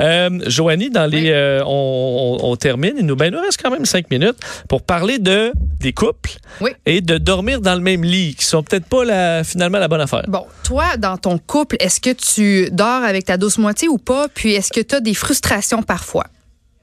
Euh, 0.00 0.30
Joanie, 0.46 0.90
dans 0.90 1.06
les, 1.06 1.30
euh, 1.30 1.62
on, 1.64 2.38
on- 2.40 2.50
on 2.52 2.56
termine. 2.56 2.94
Il 2.98 3.06
nous, 3.06 3.16
ben, 3.16 3.26
il 3.26 3.32
nous 3.32 3.40
reste 3.40 3.60
quand 3.62 3.70
même 3.70 3.84
cinq 3.86 4.10
minutes 4.10 4.36
pour 4.68 4.82
parler 4.82 5.18
de 5.18 5.52
des 5.80 5.92
couples 5.92 6.30
Oui. 6.60 6.70
et 6.86 7.00
de 7.00 7.18
dormir 7.18 7.60
dans 7.60 7.74
le 7.74 7.80
même 7.80 8.04
lit, 8.04 8.36
qui 8.36 8.44
sont 8.44 8.62
peut-être 8.62 8.86
pas 8.86 9.04
la, 9.04 9.42
finalement 9.42 9.78
la 9.78 9.88
bonne 9.88 10.00
affaire. 10.00 10.22
Bon, 10.28 10.46
toi, 10.64 10.96
dans 10.96 11.16
ton 11.16 11.38
couple, 11.38 11.76
est-ce 11.80 12.00
que 12.00 12.10
tu 12.10 12.70
dors 12.70 13.02
avec 13.02 13.24
ta 13.24 13.36
douce 13.36 13.58
moitié 13.58 13.88
ou 13.88 13.98
pas? 13.98 14.28
Puis 14.32 14.52
est-ce 14.54 14.70
que 14.72 14.80
tu 14.80 14.94
as 14.94 15.00
des 15.00 15.14
frustrations 15.14 15.82
parfois? 15.82 16.26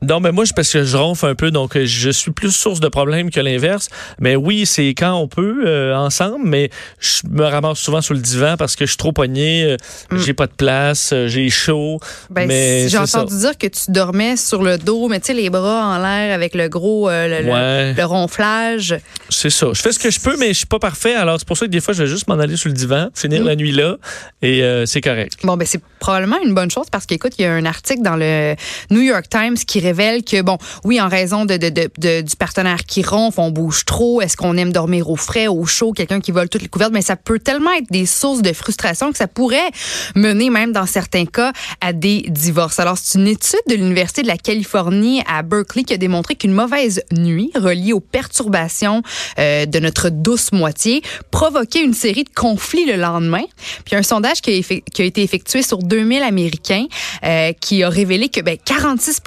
Non, 0.01 0.19
mais 0.21 0.31
moi, 0.31 0.45
parce 0.55 0.71
que 0.71 0.83
je 0.83 0.95
ronfle 0.95 1.25
un 1.25 1.35
peu, 1.35 1.51
donc 1.51 1.75
euh, 1.75 1.85
je 1.85 2.09
suis 2.09 2.31
plus 2.31 2.51
source 2.51 2.79
de 2.79 2.87
problèmes 2.87 3.29
que 3.31 3.39
l'inverse. 3.39 3.89
Mais 4.19 4.35
oui, 4.35 4.65
c'est 4.65 4.89
quand 4.89 5.13
on 5.15 5.27
peut 5.27 5.63
euh, 5.65 5.93
ensemble, 5.95 6.45
mais 6.45 6.69
je 6.99 7.21
me 7.29 7.43
ramasse 7.43 7.79
souvent 7.79 8.01
sur 8.01 8.13
le 8.13 8.21
divan 8.21 8.55
parce 8.57 8.75
que 8.75 8.85
je 8.85 8.91
suis 8.91 8.97
trop 8.97 9.11
pogné, 9.11 9.63
euh, 9.63 9.77
j'ai 10.17 10.33
pas 10.33 10.47
de 10.47 10.53
place, 10.53 11.11
euh, 11.11 11.27
j'ai 11.27 11.49
chaud. 11.49 11.99
Ben, 12.29 12.47
mais 12.47 12.87
j'ai 12.87 12.97
ça. 13.05 13.21
entendu 13.23 13.37
dire 13.39 13.57
que 13.57 13.67
tu 13.67 13.91
dormais 13.91 14.37
sur 14.37 14.63
le 14.63 14.77
dos, 14.77 15.09
mais 15.09 15.19
tu 15.19 15.27
sais, 15.27 15.33
les 15.33 15.49
bras 15.49 15.85
en 15.87 15.97
l'air 16.01 16.33
avec 16.33 16.55
le 16.55 16.69
gros, 16.69 17.09
euh, 17.09 17.27
le, 17.41 17.45
le- 17.45 17.49
Ouais. 17.51 17.93
le 17.93 18.05
ronflage. 18.05 18.95
C'est 19.29 19.49
ça. 19.49 19.67
Je 19.73 19.81
fais 19.81 19.91
ce 19.91 19.99
que 19.99 20.09
je 20.11 20.19
peux, 20.19 20.37
mais 20.37 20.49
je 20.49 20.59
suis 20.59 20.65
pas 20.65 20.79
parfait. 20.79 21.15
Alors, 21.15 21.39
c'est 21.39 21.47
pour 21.47 21.57
ça 21.57 21.65
que 21.65 21.71
des 21.71 21.81
fois, 21.81 21.93
je 21.93 22.03
vais 22.03 22.09
juste 22.09 22.27
m'en 22.27 22.39
aller 22.39 22.55
sur 22.57 22.69
le 22.69 22.75
divan, 22.75 23.09
finir 23.15 23.41
Mm. 23.41 23.45
la 23.47 23.55
nuit 23.55 23.71
là, 23.71 23.97
et 24.41 24.63
euh, 24.63 24.85
c'est 24.85 25.01
correct. 25.01 25.33
Bon, 25.43 25.57
ben 25.57 25.65
c'est 25.65 25.81
probablement 25.99 26.37
une 26.45 26.53
bonne 26.53 26.71
chose 26.71 26.85
parce 26.91 27.05
qu'écoute, 27.05 27.33
il 27.37 27.41
y 27.41 27.45
a 27.45 27.51
un 27.53 27.65
article 27.65 28.01
dans 28.01 28.15
le 28.15 28.55
New 28.91 29.01
York 29.01 29.25
Times 29.29 29.55
qui 29.55 29.79
révèle 29.89 30.23
que, 30.23 30.41
bon, 30.41 30.57
oui, 30.83 31.01
en 31.01 31.09
raison 31.09 31.45
de, 31.45 31.57
de- 31.57 31.69
de- 31.69 31.89
de- 31.97 32.21
du 32.21 32.35
partenaire 32.35 32.83
qui 32.85 33.01
ronfle, 33.01 33.39
on 33.39 33.49
bouge 33.49 33.85
trop, 33.85 34.21
est-ce 34.21 34.37
qu'on 34.37 34.55
aime 34.57 34.71
dormir 34.71 35.09
au 35.09 35.15
frais, 35.15 35.47
au 35.47 35.65
chaud, 35.65 35.93
quelqu'un 35.93 36.19
qui 36.19 36.31
vole 36.31 36.47
toutes 36.49 36.61
les 36.61 36.67
couvertes, 36.67 36.91
mais 36.93 37.01
ça 37.01 37.15
peut 37.15 37.39
tellement 37.39 37.71
être 37.71 37.87
des 37.89 38.05
sources 38.05 38.41
de 38.41 38.53
frustration 38.53 39.11
que 39.11 39.17
ça 39.17 39.27
pourrait 39.27 39.71
mener 40.15 40.49
même 40.49 40.71
dans 40.71 40.85
certains 40.85 41.25
cas 41.25 41.51
à 41.81 41.91
des 41.93 42.25
divorces. 42.29 42.79
Alors, 42.79 42.97
c'est 43.01 43.17
une 43.17 43.27
étude 43.27 43.59
de 43.67 43.75
l'Université 43.75 44.21
de 44.21 44.27
la 44.27 44.37
Californie 44.37 45.23
à 45.27 45.41
Berkeley 45.41 45.83
qui 45.83 45.93
a 45.93 45.97
démontré 45.97 46.35
qu'une 46.35 46.53
mauvaise 46.53 47.01
nuit 47.11 47.51
reliée 47.55 47.93
aux 47.93 47.99
perturbations 47.99 49.01
euh, 49.39 49.65
de 49.65 49.79
notre 49.79 50.09
douce 50.09 50.51
moitié 50.51 51.01
provoquait 51.31 51.83
une 51.83 51.93
série 51.93 52.23
de 52.23 52.29
conflits 52.35 52.85
le 52.85 52.95
lendemain. 52.95 53.43
Puis 53.85 53.95
un 53.95 54.03
sondage 54.03 54.41
qui 54.41 54.51
a, 54.99 55.03
été 55.03 55.23
effectué 55.23 55.63
sur 55.63 55.79
2000 55.79 56.21
Américains 56.21 56.85
euh, 57.23 57.53
qui 57.59 57.83
a 57.83 57.89
révélé 57.89 58.29
que 58.29 58.41
ben, 58.41 58.57
46 58.63 59.21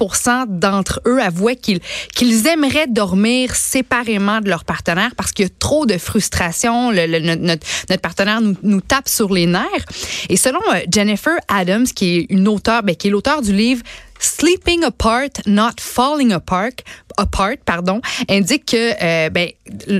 d'entre 0.59 1.01
eux 1.05 1.21
avouaient 1.21 1.55
qu'ils 1.55 2.47
aimeraient 2.47 2.87
dormir 2.87 3.55
séparément 3.55 4.41
de 4.41 4.49
leur 4.49 4.63
partenaire 4.63 5.15
parce 5.15 5.31
qu'il 5.31 5.45
y 5.45 5.49
a 5.49 5.51
trop 5.59 5.85
de 5.85 5.97
frustration. 5.97 6.91
Notre, 6.91 8.01
partenaire 8.01 8.41
nous, 8.41 8.55
nous 8.63 8.81
tape 8.81 9.09
sur 9.09 9.33
les 9.33 9.45
nerfs. 9.45 9.85
Et 10.29 10.37
selon 10.37 10.61
euh, 10.73 10.79
Jennifer 10.91 11.35
Adams, 11.47 11.85
qui 11.85 12.17
est 12.17 12.25
une 12.29 12.47
auteure, 12.47 12.83
ben, 12.83 12.95
qui 12.95 13.07
est 13.07 13.11
l'auteur 13.11 13.41
du 13.41 13.53
livre 13.53 13.83
Sleeping 14.19 14.83
Apart, 14.83 15.29
Not 15.45 15.79
Falling 15.79 16.31
Apart, 16.31 16.71
apart 17.17 17.57
pardon, 17.65 18.01
indique 18.29 18.65
que 18.65 18.93
euh, 19.01 19.29
ben, 19.29 19.49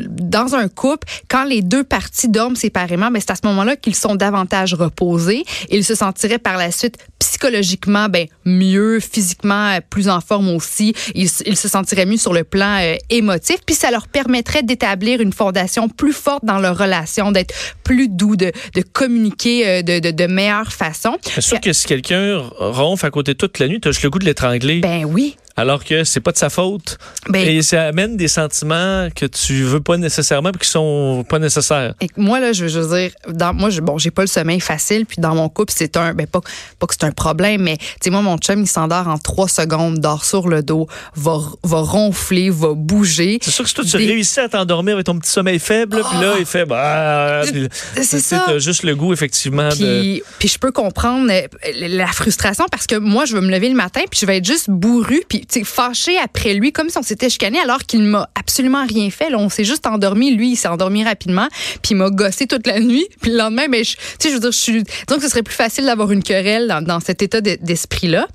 dans 0.07 0.55
un 0.55 0.67
couple, 0.67 1.07
quand 1.27 1.43
les 1.43 1.61
deux 1.61 1.83
parties 1.83 2.29
dorment 2.29 2.55
séparément, 2.55 3.11
ben, 3.11 3.19
c'est 3.19 3.31
à 3.31 3.35
ce 3.35 3.45
moment-là 3.45 3.75
qu'ils 3.75 3.95
sont 3.95 4.15
davantage 4.15 4.73
reposés. 4.73 5.45
Ils 5.69 5.83
se 5.83 5.95
sentiraient 5.95 6.39
par 6.39 6.57
la 6.57 6.71
suite 6.71 6.97
psychologiquement 7.19 8.09
ben, 8.09 8.27
mieux, 8.45 8.99
physiquement 8.99 9.69
euh, 9.69 9.79
plus 9.87 10.09
en 10.09 10.21
forme 10.21 10.49
aussi. 10.49 10.93
Ils, 11.15 11.29
ils 11.45 11.57
se 11.57 11.67
sentiraient 11.67 12.05
mieux 12.05 12.17
sur 12.17 12.33
le 12.33 12.43
plan 12.43 12.79
euh, 12.81 12.95
émotif. 13.09 13.57
Puis 13.65 13.75
ça 13.75 13.91
leur 13.91 14.07
permettrait 14.07 14.63
d'établir 14.63 15.21
une 15.21 15.33
fondation 15.33 15.89
plus 15.89 16.13
forte 16.13 16.43
dans 16.45 16.59
leur 16.59 16.77
relation, 16.77 17.31
d'être 17.31 17.53
plus 17.83 18.09
doux, 18.09 18.35
de, 18.35 18.51
de 18.75 18.81
communiquer 18.81 19.83
de, 19.83 19.99
de, 19.99 20.27
meilleure 20.27 20.71
façon. 20.71 21.17
Que 21.61 21.73
si 21.73 21.85
quelqu'un 21.85 22.41
ronfle 22.57 23.05
à 23.05 23.11
côté 23.11 23.35
toute 23.35 23.59
la 23.59 23.67
nuit, 23.67 23.79
as 23.83 23.91
juste 23.91 24.05
de 24.19 24.25
l'étrangler, 24.25 24.79
Ben 24.81 25.05
oui. 25.05 25.37
Alors 25.55 25.83
que 25.83 26.03
c'est 26.03 26.19
pas 26.19 26.31
de 26.31 26.37
sa 26.37 26.49
faute. 26.49 26.97
Ben, 27.29 27.47
Et 27.47 27.61
ça 27.61 27.83
amène 27.83 28.17
des 28.17 28.27
sentiments 28.27 29.07
que 29.15 29.25
tu 29.25 29.63
veux 29.63 29.81
pas 29.81 29.97
nécessairement 29.97 30.49
et 30.49 30.57
qui 30.57 30.67
sont 30.67 31.23
pas 31.27 31.39
nécessaires. 31.39 31.93
Et 32.01 32.07
moi 32.17 32.39
là, 32.39 32.53
je, 32.53 32.67
je 32.67 32.79
veux 32.79 32.97
dire, 32.99 33.11
dans 33.29 33.53
moi, 33.53 33.69
je, 33.69 33.81
bon, 33.81 33.97
j'ai 33.97 34.11
pas 34.11 34.23
le 34.23 34.27
sommeil 34.27 34.59
facile, 34.59 35.05
puis 35.05 35.17
dans 35.19 35.35
mon 35.35 35.49
couple, 35.49 35.73
c'est 35.75 35.95
un, 35.97 36.13
ben 36.13 36.25
pas, 36.27 36.41
pas 36.79 36.87
que 36.87 36.93
c'est 36.93 37.05
un 37.05 37.11
problème, 37.11 37.61
mais 37.61 37.77
tu 37.77 37.85
sais 38.03 38.09
moi, 38.09 38.21
mon 38.21 38.37
chum, 38.37 38.61
il 38.61 38.67
s'endort 38.67 39.07
en 39.07 39.17
trois 39.17 39.47
secondes, 39.47 39.99
dort 39.99 40.25
sur 40.25 40.47
le 40.47 40.63
dos, 40.63 40.87
va, 41.15 41.37
va 41.63 41.77
ronfler, 41.79 42.49
va 42.49 42.73
bouger. 42.75 43.37
C'est 43.41 43.51
sûr 43.51 43.63
que 43.63 43.69
si 43.69 43.75
toi, 43.75 43.83
tu 43.85 43.97
Des- 43.97 44.05
réussis 44.07 44.39
à 44.39 44.49
t'endormir 44.49 44.95
avec 44.95 45.05
ton 45.05 45.17
petit 45.19 45.31
sommeil 45.31 45.59
faible, 45.59 46.01
puis 46.09 46.19
là, 46.19 46.33
il 46.39 46.45
fait, 46.45 46.65
bah, 46.65 47.41
puis- 47.45 47.67
C'est 48.01 48.19
ça. 48.19 48.43
t'as 48.47 48.57
juste 48.59 48.83
le 48.83 48.95
goût, 48.95 49.13
effectivement, 49.13 49.69
de. 49.69 49.75
Puis, 50.01 50.23
puis 50.39 50.47
je 50.47 50.57
peux 50.57 50.71
comprendre 50.71 51.29
euh, 51.31 51.41
la 51.87 52.07
frustration 52.07 52.65
parce 52.71 52.87
que 52.87 52.95
moi, 52.95 53.25
je 53.25 53.35
vais 53.35 53.41
me 53.41 53.51
lever 53.51 53.69
le 53.69 53.75
matin 53.75 54.01
puis 54.09 54.19
je 54.21 54.25
vais 54.25 54.37
être 54.37 54.45
juste 54.45 54.69
bourrue 54.69 55.23
puis 55.27 55.42
fâchée 55.63 56.17
après 56.17 56.53
lui 56.53 56.71
comme 56.71 56.89
si 56.89 56.97
on 56.97 57.03
s'était 57.03 57.29
chicané 57.29 57.59
alors 57.59 57.79
qu'il 57.79 58.01
m'a 58.01 58.29
absolument 58.35 58.85
rien 58.85 59.09
fait. 59.09 59.29
Là, 59.29 59.37
on 59.37 59.49
s'est 59.49 59.63
juste 59.63 59.87
endormi. 59.87 60.35
Lui, 60.35 60.51
il 60.51 60.55
s'est 60.55 60.67
endormi 60.67 61.03
rapidement 61.03 61.47
puis 61.81 61.91
il 61.91 61.95
m'a 61.95 62.09
gossé 62.09 62.47
toute 62.47 62.67
la 62.67 62.79
nuit. 62.79 63.07
Puis 63.21 63.31
le 63.31 63.37
lendemain, 63.37 63.67
ben, 63.69 63.83
je, 63.83 63.95
je 64.21 64.29
veux 64.29 64.39
dire, 64.39 64.51
je 64.51 64.57
suis. 64.57 64.83
Donc, 65.07 65.21
ce 65.21 65.29
serait 65.29 65.43
plus 65.43 65.55
facile 65.55 65.85
d'avoir 65.85 66.11
une 66.11 66.23
querelle 66.23 66.73
dans, 66.85 66.99
cet 66.99 67.21
état 67.21 67.41
de- 67.41 67.57
d'esprit-là. 67.61 68.27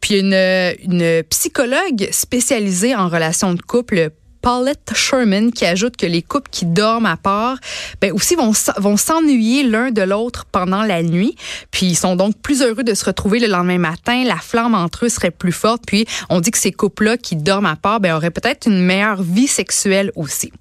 Puis 0.00 0.18
une 0.18 1.22
psychologue 1.28 2.08
spécialisée 2.10 2.94
en 2.94 3.08
relations 3.08 3.54
de 3.54 3.62
couple 3.62 4.10
Paulette 4.42 4.92
Sherman 4.94 5.52
qui 5.52 5.66
ajoute 5.66 5.96
que 5.96 6.06
les 6.06 6.22
couples 6.22 6.50
qui 6.50 6.64
dorment 6.66 7.06
à 7.06 7.16
part 7.16 7.58
ben 8.00 8.12
aussi 8.12 8.34
vont 8.34 8.52
vont 8.78 8.96
s'ennuyer 8.96 9.62
l'un 9.62 9.90
de 9.90 10.02
l'autre 10.02 10.46
pendant 10.50 10.82
la 10.82 11.02
nuit. 11.02 11.36
Puis 11.70 11.86
ils 11.86 11.96
sont 11.96 12.16
donc 12.16 12.36
plus 12.38 12.62
heureux 12.62 12.84
de 12.84 12.94
se 12.94 13.04
retrouver 13.04 13.38
le 13.38 13.46
lendemain 13.46 13.78
matin. 13.78 14.24
La 14.24 14.36
flamme 14.36 14.74
entre 14.74 15.06
eux 15.06 15.08
serait 15.08 15.30
plus 15.30 15.52
forte. 15.52 15.82
Puis 15.86 16.06
on 16.28 16.40
dit 16.40 16.50
que 16.50 16.58
ces 16.58 16.72
couples 16.72 17.04
là 17.04 17.16
qui 17.16 17.36
dorment 17.36 17.66
à 17.66 17.76
part 17.76 18.00
ben 18.00 18.14
auraient 18.14 18.30
peut-être 18.30 18.66
une 18.66 18.80
meilleure 18.80 19.22
vie 19.22 19.48
sexuelle 19.48 20.12
aussi 20.16 20.52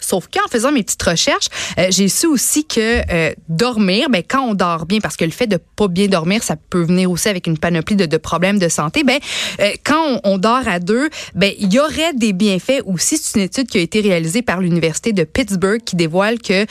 Sauf 0.00 0.28
qu'en 0.32 0.46
faisant 0.48 0.72
mes 0.72 0.82
petites 0.82 1.02
recherches, 1.02 1.48
euh, 1.78 1.86
j'ai 1.90 2.08
su 2.08 2.26
aussi 2.26 2.64
que 2.64 3.02
euh, 3.12 3.32
dormir, 3.48 4.08
ben, 4.10 4.22
quand 4.26 4.42
on 4.42 4.54
dort 4.54 4.86
bien, 4.86 5.00
parce 5.00 5.16
que 5.16 5.24
le 5.24 5.30
fait 5.30 5.46
de 5.46 5.58
pas 5.76 5.88
bien 5.88 6.08
dormir, 6.08 6.42
ça 6.42 6.56
peut 6.56 6.82
venir 6.82 7.10
aussi 7.10 7.28
avec 7.28 7.46
une 7.46 7.58
panoplie 7.58 7.96
de, 7.96 8.16
problèmes 8.16 8.58
de 8.58 8.68
santé. 8.68 9.04
Ben, 9.04 9.18
euh, 9.60 9.72
quand 9.84 10.20
on, 10.24 10.38
dort 10.38 10.66
à 10.66 10.78
deux, 10.78 11.08
ben, 11.34 11.52
il 11.58 11.72
y 11.72 11.78
aurait 11.78 12.12
des 12.14 12.32
bienfaits 12.32 12.82
aussi. 12.86 13.18
C'est 13.18 13.38
une 13.38 13.44
étude 13.44 13.68
qui 13.68 13.78
a 13.78 13.80
été 13.80 14.00
réalisée 14.00 14.42
par 14.42 14.60
l'université 14.60 15.12
de 15.12 15.24
Pittsburgh 15.24 15.82
qui 15.84 15.96
dévoile 15.96 16.38
que 16.38 16.66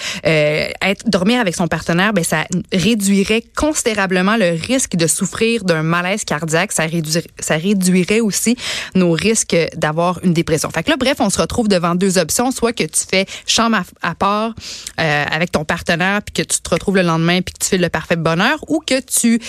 dormir 1.07 1.39
avec 1.39 1.55
son 1.55 1.67
partenaire, 1.67 2.13
ben, 2.13 2.23
ça 2.23 2.45
réduirait 2.71 3.43
considérablement 3.55 4.37
le 4.37 4.57
risque 4.67 4.95
de 4.95 5.07
souffrir 5.07 5.63
d'un 5.63 5.83
malaise 5.83 6.23
cardiaque. 6.23 6.71
Ça 6.71 6.83
réduirait, 6.83 7.27
ça 7.39 7.57
réduirait 7.57 8.19
aussi 8.19 8.55
nos 8.95 9.11
risques 9.11 9.55
d'avoir 9.75 10.19
une 10.23 10.33
dépression. 10.33 10.69
Fait 10.69 10.83
que 10.83 10.89
là, 10.89 10.97
bref, 10.97 11.17
on 11.19 11.29
se 11.29 11.39
retrouve 11.39 11.67
devant 11.67 11.95
deux 11.95 12.17
options, 12.17 12.51
soit 12.51 12.73
que 12.73 12.83
tu 12.93 13.03
fais 13.09 13.25
chambre 13.47 13.77
à, 14.01 14.15
part 14.15 14.53
euh, 14.99 15.25
avec 15.31 15.51
ton 15.51 15.65
partenaire, 15.65 16.21
puis 16.21 16.43
que 16.43 16.47
tu 16.47 16.61
te 16.61 16.69
retrouves 16.69 16.95
le 16.95 17.01
lendemain, 17.01 17.41
puis 17.41 17.53
que 17.53 17.63
tu 17.63 17.69
fais 17.69 17.77
le 17.77 17.89
parfait 17.89 18.15
bonheur, 18.15 18.59
ou 18.67 18.79
que 18.79 18.99
tu 18.99 19.39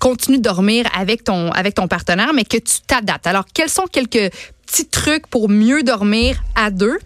continues 0.00 0.38
de 0.38 0.42
dormir 0.42 0.86
avec 0.96 1.24
ton 1.24 1.50
avec 1.52 1.74
ton 1.74 1.88
partenaire, 1.88 2.32
mais 2.34 2.44
que 2.44 2.58
tu 2.58 2.80
t'adaptes. 2.86 3.26
Alors, 3.26 3.44
quels 3.52 3.70
sont 3.70 3.86
quelques 3.90 4.32
petits 4.66 4.86
trucs 4.86 5.26
pour 5.26 5.48
mieux 5.48 5.82
dormir 5.82 6.42
à 6.54 6.70
deux? 6.70 6.98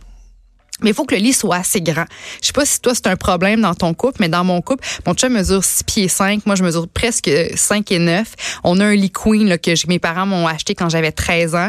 Mais 0.82 0.90
il 0.90 0.94
faut 0.94 1.04
que 1.04 1.14
le 1.14 1.20
lit 1.20 1.32
soit 1.32 1.56
assez 1.56 1.80
grand. 1.80 2.06
Je 2.40 2.46
sais 2.46 2.52
pas 2.52 2.64
si 2.64 2.80
toi, 2.80 2.94
c'est 2.94 3.06
un 3.06 3.16
problème 3.16 3.60
dans 3.60 3.74
ton 3.74 3.94
couple, 3.94 4.18
mais 4.20 4.28
dans 4.28 4.44
mon 4.44 4.60
couple, 4.62 4.86
mon 5.06 5.14
chum 5.14 5.32
mesure 5.32 5.62
6 5.62 5.84
pieds 5.84 6.08
5. 6.08 6.46
Moi, 6.46 6.54
je 6.54 6.62
mesure 6.62 6.88
presque 6.88 7.30
5 7.54 7.90
et 7.92 7.98
9. 7.98 8.60
On 8.64 8.80
a 8.80 8.86
un 8.86 8.94
lit 8.94 9.10
queen 9.10 9.58
que 9.58 9.86
mes 9.88 9.98
parents 9.98 10.26
m'ont 10.26 10.46
acheté 10.46 10.74
quand 10.74 10.88
j'avais 10.88 11.12
13 11.12 11.54
ans. 11.54 11.68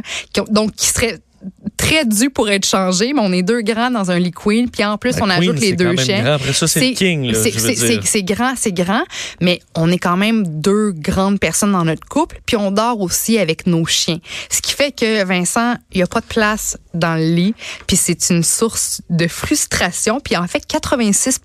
donc, 0.49 0.73
qui 0.75 0.87
serait 0.87 1.19
très 1.77 2.05
dû 2.05 2.29
pour 2.29 2.49
être 2.49 2.65
changé, 2.65 3.11
mais 3.13 3.21
on 3.23 3.31
est 3.33 3.41
deux 3.43 3.61
grands 3.61 3.89
dans 3.91 4.11
un 4.11 4.19
lit 4.19 4.31
queen, 4.31 4.69
puis 4.69 4.83
en 4.85 4.97
plus, 4.97 5.17
La 5.17 5.23
on 5.23 5.27
queen, 5.27 5.31
ajoute 5.31 5.59
les 5.59 5.73
deux 5.73 5.93
grand. 5.93 6.25
Après 6.33 6.53
ça, 6.53 6.67
c'est 6.67 6.93
king, 6.93 7.33
c'est- 7.33 8.23
grand, 8.23 8.53
c'est 8.55 8.71
grand, 8.71 9.03
mais 9.41 9.59
on 9.75 9.91
est 9.91 9.97
quand 9.97 10.17
même 10.17 10.61
deux 10.61 10.91
grandes 10.91 11.39
personnes 11.39 11.71
dans 11.71 11.83
notre 11.85 12.07
couple, 12.07 12.39
puis 12.45 12.55
on 12.55 12.71
dort 12.71 13.01
aussi 13.01 13.37
avec 13.39 13.67
nos 13.67 13.85
chiens. 13.85 14.19
Ce 14.49 14.61
qui 14.61 14.73
fait 14.73 14.91
que 14.91 15.23
Vincent, 15.23 15.75
il 15.91 15.97
n'y 15.97 16.03
a 16.03 16.07
pas 16.07 16.21
de 16.21 16.25
place 16.25 16.77
dans 16.93 17.15
le 17.15 17.25
lit, 17.33 17.55
puis 17.87 17.97
c'est 17.97 18.29
une 18.29 18.43
source 18.43 19.01
de 19.09 19.27
frustration. 19.27 20.19
Puis 20.19 20.37
en 20.37 20.47
fait, 20.47 20.65
86 20.65 21.39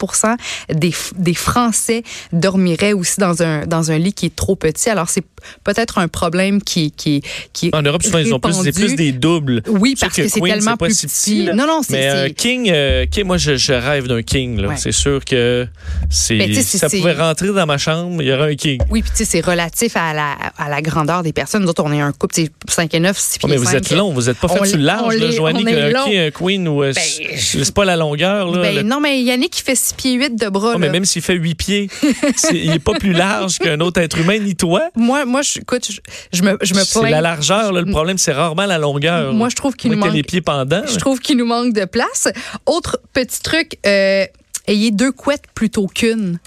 des, 0.75 0.93
des 1.17 1.35
Français 1.35 2.03
dormiraient 2.33 2.93
aussi 2.93 3.21
dans 3.21 3.43
un, 3.43 3.67
dans 3.67 3.91
un 3.91 3.99
lit 3.99 4.13
qui 4.13 4.27
est 4.27 4.37
trop 4.37 4.57
petit. 4.57 4.91
Alors 4.91 5.09
c'est 5.09 5.25
peut-être 5.65 5.99
un 5.99 6.09
problème 6.09 6.61
qui, 6.63 6.91
qui, 6.91 7.23
qui 7.53 7.69
est 7.69 7.75
En 7.75 7.83
Europe, 7.83 8.03
souvent, 8.03 8.19
ils 8.19 8.35
ont 8.35 8.41
plus, 8.41 8.71
plus 8.73 8.95
des 8.97 9.13
doubles. 9.13 9.63
Oui, 9.69 9.86
Oui, 9.87 9.95
parce 10.01 10.15
que, 10.15 10.29
c'est 10.29 10.41
tellement 10.41 10.73
c'est 10.73 10.77
pas 10.77 10.87
plus 10.87 10.95
si 11.09 11.45
petit. 11.45 11.57
non, 11.57 11.67
non, 11.67 11.81
c'est. 11.83 11.93
Mais 11.93 12.07
un 12.09 12.25
c'est- 12.27 12.35
king, 12.35 12.71
euh, 12.73 13.07
king, 13.07 13.25
moi, 13.25 13.37
je, 13.39 13.57
je 13.57 13.73
rêve 13.73 14.07
d'un 14.09 14.23
king. 14.23 14.65
Ouais. 14.67 14.77
C'est 14.77 14.93
sûr 14.93 15.25
que 15.25 15.67
c'est, 16.11 16.39
c'est- 16.63 16.79
ça 16.79 16.89
pouvait 16.91 17.13
rentrer 17.15 17.49
dans 17.49 17.67
ma 17.67 17.79
chambre, 17.79 18.21
il 18.23 18.29
y 18.29 18.33
aurait 18.33 18.53
un 18.53 18.57
king. 18.57 18.81
Oui, 18.91 19.03
puis 19.03 19.11
tu 19.13 19.19
sais, 19.19 19.25
c'est 19.25 19.41
relatif 19.41 19.97
à 19.97 20.13
la, 20.13 20.33
à 20.59 20.69
la 20.69 20.83
grandeur 20.83 21.23
des 21.23 21.33
personnes. 21.33 21.63
Nous 21.63 21.69
autres, 21.69 21.83
on 21.85 21.93
est 21.93 22.01
un 22.01 22.13
couple, 22.13 22.35
c'est 22.35 22.51
5 22.69 22.93
et 22.95 23.01
9, 23.01 23.17
6 23.19 23.39
Oh, 23.43 23.47
pieds 23.47 23.49
mais 23.51 23.57
vous 23.57 23.65
5. 23.71 23.77
êtes 23.77 23.91
long, 23.93 24.13
vous 24.13 24.23
n'êtes 24.23 24.39
pas 24.39 24.49
fait 24.49 24.67
sur 24.67 24.79
large, 24.79 25.15
là, 25.17 25.31
Joanie, 25.31 25.65
qu'un 25.65 25.93
king, 26.05 26.17
un 26.19 26.31
queen, 26.31 26.69
ou 26.69 26.83
euh, 26.83 26.93
Ben, 26.95 27.03
c'est 27.39 27.75
pas 27.75 27.85
la 27.85 27.97
longueur. 27.97 28.51
Là, 28.51 28.63
Ben, 28.63 28.75
le- 28.77 28.83
non, 28.83 29.01
mais 29.01 29.21
Yannick, 29.23 29.59
il 29.59 29.63
fait 29.63 29.77
6 29.77 29.95
pieds 29.95 30.13
8 30.15 30.37
de 30.41 30.49
bras. 30.49 30.73
Oh, 30.75 30.79
mais 30.79 30.89
même 30.89 31.05
s'il 31.05 31.23
fait 31.23 31.35
8 31.35 31.55
pieds, 31.55 31.89
il 32.53 32.73
est 32.73 32.79
pas 32.79 32.95
plus 32.95 33.13
large 33.13 33.59
qu'un 33.59 33.81
autre 33.81 34.01
être 34.01 34.19
humain, 34.19 34.39
ni 34.39 34.55
toi. 34.57 34.89
Moi, 34.97 35.25
moi 35.25 35.43
je, 35.43 35.61
écoute, 35.61 35.87
je, 35.91 36.01
je 36.33 36.43
me, 36.43 36.57
je 36.63 36.75
me 36.75 36.81
C'est 36.85 37.11
la 37.11 37.21
largeur, 37.21 37.73
là, 37.73 37.81
le 37.83 37.91
problème, 37.91 38.19
c'est 38.19 38.33
rarement 38.33 38.67
la 38.67 38.79
longueur. 38.79 39.33
Moi, 39.33 39.49
je 39.49 39.57
trouve 39.57 39.76
qu'il 39.77 39.91
Moi, 39.91 39.97
nous 39.97 40.03
t'as 40.03 40.09
manque. 40.09 40.17
les 40.17 40.23
pieds 40.23 40.41
pendants. 40.41 40.83
Je 40.87 40.97
trouve 40.97 41.21
qu'il 41.21 41.37
nous 41.37 41.47
manque 41.47 41.73
de 41.73 41.85
place. 41.85 42.29
Autre 42.67 43.01
petit 43.13 43.41
truc, 43.43 43.79
euh, 43.87 44.25
ayez 44.67 44.91
deux 44.91 45.13
couettes 45.13 45.45
plutôt 45.55 45.87
qu'une. 45.87 46.39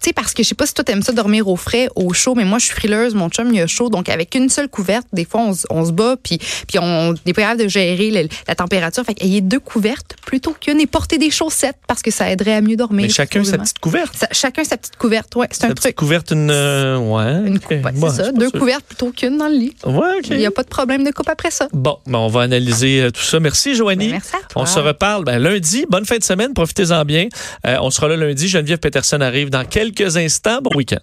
Tu 0.00 0.08
sais, 0.08 0.12
parce 0.12 0.32
que 0.34 0.42
je 0.42 0.48
sais 0.48 0.54
pas 0.54 0.66
si 0.66 0.74
toi 0.74 0.84
t'aimes 0.84 1.02
ça 1.02 1.12
dormir 1.12 1.48
au 1.48 1.56
frais, 1.56 1.88
au 1.96 2.12
chaud, 2.12 2.34
mais 2.34 2.44
moi 2.44 2.58
je 2.58 2.66
suis 2.66 2.74
frileuse, 2.74 3.14
mon 3.14 3.28
chum 3.28 3.52
il 3.52 3.60
a 3.60 3.66
chaud, 3.66 3.88
donc 3.88 4.08
avec 4.08 4.34
une 4.34 4.48
seule 4.48 4.68
couverte, 4.68 5.06
des 5.12 5.24
fois 5.24 5.40
on, 5.42 5.54
se- 5.54 5.66
on 5.70 5.84
se 5.84 5.92
bat, 5.92 6.16
puis 6.22 6.38
puis 6.38 6.78
on 6.80 7.14
n'est 7.24 7.32
pas 7.32 7.42
capable 7.42 7.62
de 7.64 7.68
gérer 7.68 8.10
le- 8.10 8.28
la 8.48 8.54
température. 8.54 9.04
Fait 9.04 9.16
ayez 9.22 9.40
deux 9.40 9.60
couvertes 9.60 10.16
plutôt 10.24 10.52
qu'une 10.58 10.80
et 10.80 10.86
portez 10.86 11.18
des 11.18 11.30
chaussettes 11.30 11.76
parce 11.86 12.02
que 12.02 12.10
ça 12.10 12.30
aiderait 12.30 12.54
à 12.54 12.60
mieux 12.60 12.76
dormir. 12.76 13.06
Mais 13.06 13.12
chacun 13.12 13.44
sa 13.44 13.58
petite 13.58 13.78
couverte. 13.78 14.14
Ça- 14.16 14.28
chacun 14.32 14.64
sa 14.64 14.76
petite 14.76 14.96
couverte, 14.96 15.34
ouais, 15.36 15.48
c'est 15.50 15.64
un 15.64 15.68
petite 15.68 15.80
truc. 15.82 15.96
couverte, 15.96 16.30
une. 16.32 16.50
euh, 16.50 16.98
ouais. 16.98 17.48
Une 17.48 17.58
coupe, 17.58 17.70
ouais, 17.70 17.92
Bon, 17.92 18.10
c'est 18.10 18.24
ça. 18.24 18.32
Deux 18.32 18.48
sûr. 18.50 18.58
couvertes 18.58 18.84
plutôt 18.84 19.10
qu'une 19.10 19.38
dans 19.38 19.48
le 19.48 19.54
lit. 19.56 19.74
Ouais, 19.84 20.18
OK. 20.18 20.26
Il 20.30 20.38
n'y 20.38 20.46
a 20.46 20.50
pas 20.50 20.62
de 20.62 20.68
problème 20.68 21.04
de 21.04 21.10
coupe 21.10 21.28
après 21.28 21.50
ça. 21.50 21.68
Bon, 21.72 21.98
ben, 22.06 22.18
on 22.18 22.28
va 22.28 22.42
analyser 22.42 23.02
euh, 23.02 23.10
tout 23.10 23.22
ça. 23.22 23.38
Merci, 23.40 23.74
Joanie. 23.74 24.06
Ben, 24.06 24.12
merci 24.12 24.34
à 24.36 24.38
toi. 24.48 24.62
On 24.62 24.66
se 24.66 24.78
reparle 24.78 25.24
ben, 25.24 25.38
lundi. 25.38 25.84
Bonne 25.88 26.04
fin 26.04 26.16
de 26.18 26.24
semaine. 26.24 26.54
Profitez-en 26.54 27.04
bien. 27.04 27.28
Euh, 27.66 27.76
on 27.80 27.90
sera 27.90 28.08
là 28.08 28.16
lundi. 28.16 28.48
Geneviève 28.48 28.78
Peterson 28.78 29.20
arrive 29.20 29.50
dans 29.50 29.64
quelques 29.66 30.16
instants. 30.16 30.60
Bon 30.62 30.70
week-end. 30.74 31.00